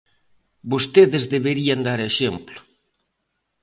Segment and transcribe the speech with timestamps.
[0.71, 2.59] Vostedes deberían dar exemplo.